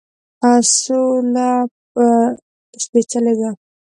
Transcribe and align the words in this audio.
سوله 0.77 1.49
سپیڅلې 2.83 3.33
ده 3.39 3.49